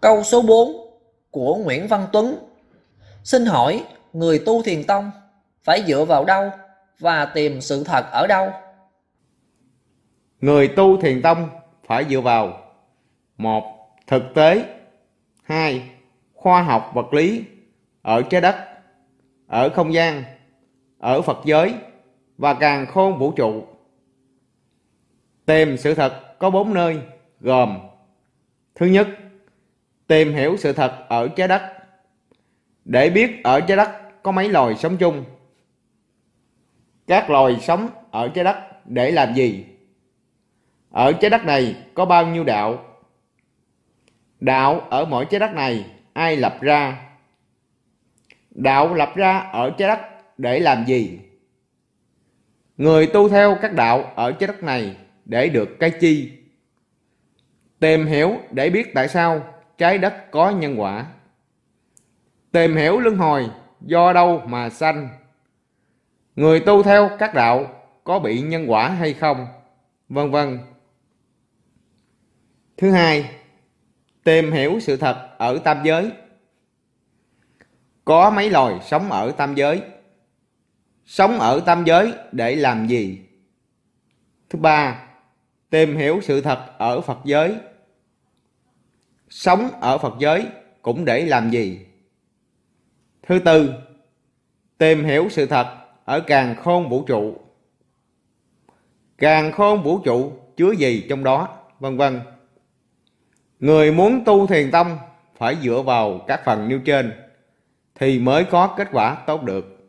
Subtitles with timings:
[0.00, 0.72] Câu số 4
[1.30, 2.36] của Nguyễn Văn Tuấn
[3.24, 5.10] Xin hỏi, người tu thiền tông
[5.62, 6.50] phải dựa vào đâu
[6.98, 8.50] và tìm sự thật ở đâu?
[10.40, 11.48] Người tu thiền tông
[11.86, 12.62] phải dựa vào
[13.36, 13.64] một
[14.06, 14.64] Thực tế
[15.42, 15.90] 2.
[16.34, 17.44] Khoa học vật lý
[18.02, 18.56] ở trái đất,
[19.46, 20.24] ở không gian,
[20.98, 21.74] ở Phật giới
[22.38, 23.64] và càng khôn vũ trụ.
[25.46, 26.98] Tìm sự thật có bốn nơi
[27.40, 27.78] gồm
[28.74, 29.08] Thứ nhất,
[30.10, 31.62] tìm hiểu sự thật ở trái đất.
[32.84, 35.24] Để biết ở trái đất có mấy loài sống chung.
[37.06, 39.66] Các loài sống ở trái đất để làm gì?
[40.90, 42.84] Ở trái đất này có bao nhiêu đạo?
[44.40, 47.10] Đạo ở mỗi trái đất này ai lập ra?
[48.50, 50.00] Đạo lập ra ở trái đất
[50.38, 51.18] để làm gì?
[52.76, 56.32] Người tu theo các đạo ở trái đất này để được cái chi?
[57.78, 61.06] Tìm hiểu để biết tại sao trái đất có nhân quả.
[62.52, 65.08] Tìm hiểu luân hồi do đâu mà sanh.
[66.36, 69.46] Người tu theo các đạo có bị nhân quả hay không?
[70.08, 70.58] Vân vân.
[72.76, 73.30] Thứ hai,
[74.24, 76.10] tìm hiểu sự thật ở tam giới.
[78.04, 79.82] Có mấy loài sống ở tam giới?
[81.06, 83.20] Sống ở tam giới để làm gì?
[84.50, 85.06] Thứ ba,
[85.70, 87.56] tìm hiểu sự thật ở Phật giới.
[89.30, 90.46] Sống ở Phật giới
[90.82, 91.86] cũng để làm gì?
[93.22, 93.74] Thứ tư,
[94.78, 95.66] tìm hiểu sự thật
[96.04, 97.34] ở càng khôn vũ trụ.
[99.18, 101.48] Càng khôn vũ trụ chứa gì trong đó,
[101.80, 102.20] vân vân.
[103.60, 104.98] Người muốn tu thiền tông
[105.38, 107.12] phải dựa vào các phần nêu trên
[107.94, 109.79] thì mới có kết quả tốt được.